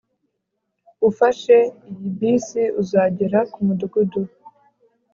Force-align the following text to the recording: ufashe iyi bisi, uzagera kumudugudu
ufashe 1.09 1.57
iyi 1.91 2.09
bisi, 2.17 2.61
uzagera 2.81 3.39
kumudugudu 3.51 4.21